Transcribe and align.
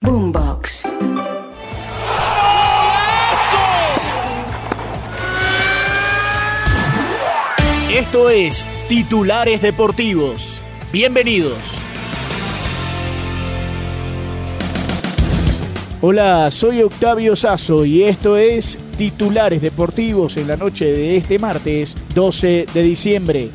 Boombox. 0.00 0.82
Esto 7.92 8.30
es 8.30 8.64
Titulares 8.88 9.60
Deportivos. 9.60 10.60
Bienvenidos. 10.92 11.58
Hola, 16.00 16.48
soy 16.52 16.82
Octavio 16.82 17.34
Sazo 17.34 17.84
y 17.84 18.04
esto 18.04 18.36
es 18.36 18.78
Titulares 18.96 19.60
Deportivos 19.60 20.36
en 20.36 20.46
la 20.46 20.56
noche 20.56 20.92
de 20.92 21.16
este 21.16 21.40
martes 21.40 21.96
12 22.14 22.66
de 22.72 22.82
diciembre. 22.82 23.50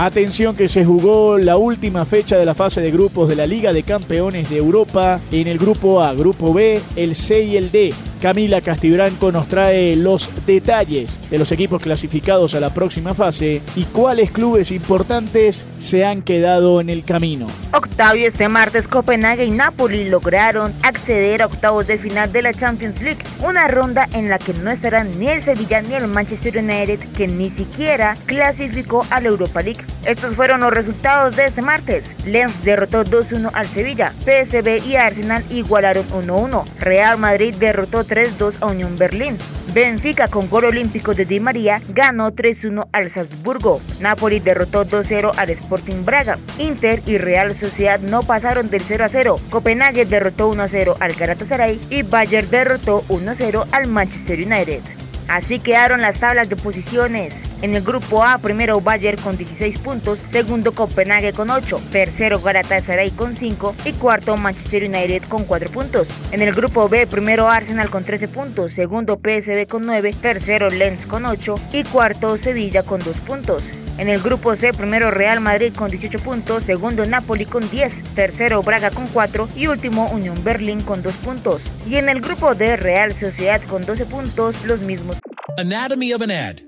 Atención 0.00 0.54
que 0.54 0.68
se 0.68 0.84
jugó 0.84 1.38
la 1.38 1.56
última 1.56 2.04
fecha 2.04 2.38
de 2.38 2.44
la 2.46 2.54
fase 2.54 2.80
de 2.80 2.92
grupos 2.92 3.28
de 3.28 3.34
la 3.34 3.46
Liga 3.46 3.72
de 3.72 3.82
Campeones 3.82 4.48
de 4.48 4.56
Europa 4.56 5.20
en 5.32 5.48
el 5.48 5.58
grupo 5.58 6.00
A, 6.00 6.14
grupo 6.14 6.54
B, 6.54 6.80
el 6.94 7.16
C 7.16 7.42
y 7.42 7.56
el 7.56 7.72
D. 7.72 7.92
Camila 8.20 8.60
Castibranco 8.60 9.30
nos 9.30 9.46
trae 9.46 9.96
los 9.96 10.30
detalles 10.44 11.20
de 11.30 11.38
los 11.38 11.52
equipos 11.52 11.80
clasificados 11.80 12.54
a 12.54 12.60
la 12.60 12.74
próxima 12.74 13.14
fase 13.14 13.62
y 13.76 13.84
cuáles 13.84 14.30
clubes 14.30 14.70
importantes 14.72 15.66
se 15.78 16.04
han 16.04 16.22
quedado 16.22 16.80
en 16.80 16.90
el 16.90 17.04
camino. 17.04 17.46
Octavio, 17.72 18.28
este 18.28 18.48
martes 18.48 18.88
Copenhague 18.88 19.44
y 19.44 19.50
Napoli 19.50 20.08
lograron 20.08 20.74
acceder 20.82 21.42
a 21.42 21.46
octavos 21.46 21.86
de 21.86 21.98
final 21.98 22.32
de 22.32 22.42
la 22.42 22.52
Champions 22.52 23.00
League, 23.00 23.22
una 23.40 23.68
ronda 23.68 24.08
en 24.12 24.28
la 24.28 24.38
que 24.38 24.52
no 24.54 24.70
estarán 24.70 25.12
ni 25.18 25.28
el 25.28 25.42
Sevilla 25.42 25.80
ni 25.82 25.94
el 25.94 26.08
Manchester 26.08 26.58
United, 26.58 26.98
que 27.16 27.28
ni 27.28 27.50
siquiera 27.50 28.16
clasificó 28.26 29.06
a 29.10 29.20
la 29.20 29.28
Europa 29.28 29.62
League. 29.62 29.84
Estos 30.04 30.34
fueron 30.34 30.60
los 30.60 30.72
resultados 30.72 31.36
de 31.36 31.46
este 31.46 31.62
martes. 31.62 32.04
Lens 32.24 32.64
derrotó 32.64 33.04
2-1 33.04 33.50
al 33.52 33.66
Sevilla, 33.66 34.12
PSV 34.20 34.86
y 34.86 34.96
Arsenal 34.96 35.44
igualaron 35.50 36.06
1-1, 36.08 36.64
Real 36.78 37.18
Madrid 37.18 37.54
derrotó 37.54 38.04
3-2 38.08 38.54
a 38.60 38.66
Unión 38.66 38.96
Berlín. 38.96 39.36
Benfica 39.74 40.28
con 40.28 40.48
gol 40.48 40.64
olímpico 40.64 41.14
de 41.14 41.24
Di 41.24 41.40
María 41.40 41.80
ganó 41.90 42.32
3-1 42.32 42.88
al 42.92 43.10
Salzburgo. 43.10 43.80
Napoli 44.00 44.40
derrotó 44.40 44.84
2-0 44.84 45.32
al 45.36 45.50
Sporting 45.50 46.04
Braga. 46.04 46.38
Inter 46.58 47.02
y 47.06 47.18
Real 47.18 47.56
Sociedad 47.58 48.00
no 48.00 48.22
pasaron 48.22 48.70
del 48.70 48.82
0-0. 48.82 49.40
Copenhague 49.50 50.06
derrotó 50.06 50.50
1-0 50.50 50.96
al 50.98 51.12
Galatasaray 51.12 51.80
y 51.90 52.02
Bayern 52.02 52.50
derrotó 52.50 53.04
1-0 53.08 53.66
al 53.72 53.86
Manchester 53.86 54.38
United. 54.38 54.80
Así 55.28 55.60
quedaron 55.60 56.00
las 56.00 56.18
tablas 56.18 56.48
de 56.48 56.56
posiciones. 56.56 57.47
En 57.60 57.74
el 57.74 57.82
grupo 57.82 58.24
A, 58.24 58.38
primero 58.38 58.80
Bayern 58.80 59.20
con 59.20 59.36
16 59.36 59.80
puntos, 59.80 60.20
segundo 60.30 60.72
Copenhague 60.72 61.32
con 61.32 61.50
8, 61.50 61.80
tercero 61.90 62.40
Galatasaray 62.40 63.10
con 63.10 63.36
5 63.36 63.74
y 63.84 63.92
cuarto 63.94 64.36
Manchester 64.36 64.84
United 64.84 65.24
con 65.24 65.44
4 65.44 65.68
puntos. 65.70 66.06
En 66.30 66.40
el 66.40 66.54
grupo 66.54 66.88
B, 66.88 67.08
primero 67.08 67.50
Arsenal 67.50 67.90
con 67.90 68.04
13 68.04 68.28
puntos, 68.28 68.72
segundo 68.74 69.16
PSV 69.16 69.66
con 69.66 69.84
9, 69.86 70.14
tercero 70.22 70.70
Lens 70.70 71.04
con 71.06 71.26
8 71.26 71.56
y 71.72 71.82
cuarto 71.82 72.38
Sevilla 72.38 72.84
con 72.84 73.00
2 73.00 73.18
puntos. 73.20 73.64
En 73.98 74.08
el 74.08 74.20
grupo 74.20 74.54
C, 74.54 74.72
primero 74.72 75.10
Real 75.10 75.40
Madrid 75.40 75.74
con 75.74 75.90
18 75.90 76.20
puntos, 76.20 76.62
segundo 76.62 77.04
Napoli 77.06 77.44
con 77.44 77.68
10, 77.68 78.14
tercero 78.14 78.62
Braga 78.62 78.92
con 78.92 79.08
4 79.08 79.48
y 79.56 79.66
último 79.66 80.08
Unión 80.10 80.44
Berlín 80.44 80.80
con 80.82 81.02
2 81.02 81.12
puntos. 81.16 81.60
Y 81.88 81.96
en 81.96 82.08
el 82.08 82.20
grupo 82.20 82.54
D, 82.54 82.76
Real 82.76 83.18
Sociedad 83.18 83.60
con 83.62 83.84
12 83.84 84.04
puntos, 84.06 84.64
los 84.64 84.82
mismos. 84.82 85.16
Anatomy 85.58 86.12
of 86.12 86.22
an 86.22 86.30
ad. 86.30 86.67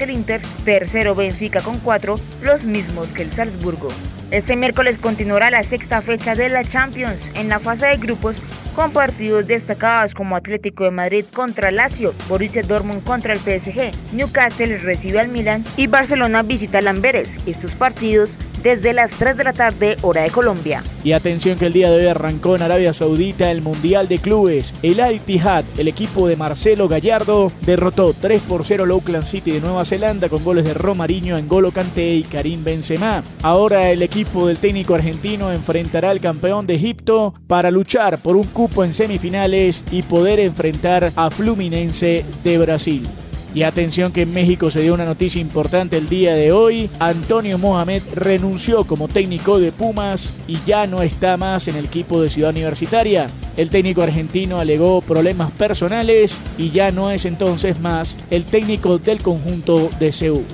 El 0.00 0.10
Inter, 0.10 0.40
tercero 0.64 1.14
Benfica 1.14 1.60
con 1.60 1.78
4, 1.80 2.14
los 2.42 2.64
mismos 2.64 3.08
que 3.08 3.22
el 3.22 3.32
Salzburgo. 3.32 3.88
Este 4.30 4.54
miércoles 4.56 4.96
continuará 4.98 5.50
la 5.50 5.62
sexta 5.62 6.02
fecha 6.02 6.34
de 6.34 6.48
la 6.50 6.62
Champions 6.62 7.28
en 7.34 7.48
la 7.48 7.58
fase 7.58 7.86
de 7.86 7.96
grupos 7.96 8.36
con 8.76 8.92
partidos 8.92 9.46
destacados 9.46 10.14
como 10.14 10.36
Atlético 10.36 10.84
de 10.84 10.92
Madrid 10.92 11.24
contra 11.34 11.72
Lazio, 11.72 12.14
Borussia 12.28 12.62
Dortmund 12.62 13.02
contra 13.02 13.32
el 13.32 13.40
PSG, 13.40 13.90
Newcastle 14.12 14.78
recibe 14.78 15.18
al 15.18 15.28
Milan 15.28 15.64
y 15.76 15.88
Barcelona 15.88 16.42
visita 16.42 16.78
al 16.78 16.86
Amberes. 16.86 17.28
Estos 17.46 17.72
partidos 17.72 18.30
desde 18.62 18.92
las 18.92 19.10
3 19.12 19.36
de 19.36 19.44
la 19.44 19.52
tarde, 19.52 19.96
hora 20.02 20.22
de 20.22 20.30
Colombia. 20.30 20.82
Y 21.04 21.12
atención 21.12 21.58
que 21.58 21.66
el 21.66 21.72
día 21.72 21.90
de 21.90 21.96
hoy 21.96 22.06
arrancó 22.06 22.56
en 22.56 22.62
Arabia 22.62 22.92
Saudita 22.92 23.50
el 23.50 23.62
Mundial 23.62 24.08
de 24.08 24.18
Clubes. 24.18 24.74
El 24.82 25.00
Al 25.00 25.16
Ittihad, 25.16 25.64
el 25.78 25.88
equipo 25.88 26.28
de 26.28 26.36
Marcelo 26.36 26.88
Gallardo, 26.88 27.52
derrotó 27.62 28.14
3 28.20 28.42
por 28.42 28.64
0 28.64 28.84
al 28.84 28.90
Auckland 28.90 29.24
City 29.24 29.52
de 29.52 29.60
Nueva 29.60 29.84
Zelanda 29.84 30.28
con 30.28 30.44
goles 30.44 30.64
de 30.64 30.74
Romariño, 30.74 31.38
N'Golo 31.38 31.72
Kanté 31.72 32.14
y 32.14 32.22
Karim 32.22 32.64
Benzema. 32.64 33.22
Ahora 33.42 33.90
el 33.90 34.02
equipo 34.02 34.46
del 34.46 34.58
técnico 34.58 34.94
argentino 34.94 35.52
enfrentará 35.52 36.10
al 36.10 36.20
campeón 36.20 36.66
de 36.66 36.74
Egipto 36.74 37.34
para 37.46 37.70
luchar 37.70 38.18
por 38.18 38.36
un 38.36 38.44
cupo 38.44 38.84
en 38.84 38.94
semifinales 38.94 39.84
y 39.90 40.02
poder 40.02 40.40
enfrentar 40.40 41.12
a 41.14 41.30
Fluminense 41.30 42.24
de 42.44 42.58
Brasil. 42.58 43.08
Y 43.54 43.62
atención 43.62 44.12
que 44.12 44.22
en 44.22 44.32
México 44.32 44.70
se 44.70 44.82
dio 44.82 44.94
una 44.94 45.04
noticia 45.04 45.40
importante 45.40 45.96
el 45.96 46.08
día 46.08 46.34
de 46.34 46.52
hoy. 46.52 46.90
Antonio 46.98 47.58
Mohamed 47.58 48.02
renunció 48.14 48.84
como 48.84 49.08
técnico 49.08 49.58
de 49.58 49.72
Pumas 49.72 50.34
y 50.46 50.58
ya 50.66 50.86
no 50.86 51.02
está 51.02 51.36
más 51.36 51.66
en 51.68 51.76
el 51.76 51.86
equipo 51.86 52.20
de 52.20 52.30
Ciudad 52.30 52.50
Universitaria. 52.50 53.28
El 53.56 53.70
técnico 53.70 54.02
argentino 54.02 54.58
alegó 54.58 55.00
problemas 55.00 55.50
personales 55.50 56.40
y 56.58 56.70
ya 56.70 56.92
no 56.92 57.10
es 57.10 57.24
entonces 57.24 57.80
más 57.80 58.16
el 58.30 58.44
técnico 58.44 58.98
del 58.98 59.22
conjunto 59.22 59.90
de 59.98 60.12
Seúl. 60.12 60.44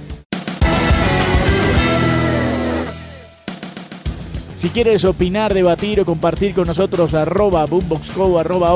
Si 4.65 4.71
quieres 4.71 5.05
opinar, 5.05 5.53
debatir 5.53 6.01
o 6.01 6.07
compartir 6.07 6.55
con 6.55 6.67
nosotros 6.67 7.13
arroba 7.13 7.67
boomboxco, 7.67 8.39
arroba 8.39 8.71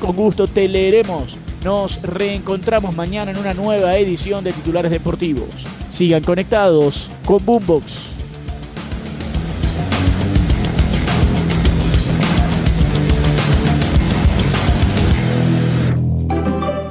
con 0.00 0.16
gusto 0.16 0.46
te 0.46 0.66
leeremos. 0.66 1.36
Nos 1.64 2.00
reencontramos 2.02 2.94
mañana 2.94 3.32
en 3.32 3.38
una 3.38 3.52
nueva 3.52 3.96
edición 3.96 4.44
de 4.44 4.52
Titulares 4.52 4.90
Deportivos. 4.90 5.48
Sigan 5.90 6.22
conectados 6.22 7.10
con 7.24 7.44
Boombox. 7.44 8.12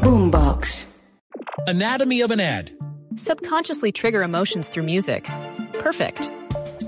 Boombox. 0.02 0.84
Anatomy 1.68 2.22
of 2.22 2.32
an 2.32 2.42
ad. 2.42 2.72
Subconsciously 3.16 3.92
trigger 3.92 4.22
emotions 4.22 4.70
through 4.70 4.86
music. 4.86 5.28
Perfect. 5.80 6.30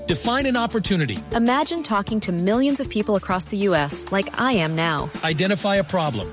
Define 0.06 0.46
an 0.46 0.56
opportunity. 0.56 1.18
Imagine 1.34 1.82
talking 1.82 2.20
to 2.20 2.32
millions 2.32 2.80
of 2.80 2.88
people 2.88 3.16
across 3.16 3.46
the 3.46 3.56
U.S. 3.68 4.04
like 4.12 4.28
I 4.38 4.52
am 4.52 4.74
now. 4.74 5.08
Identify 5.24 5.76
a 5.76 5.84
problem. 5.84 6.32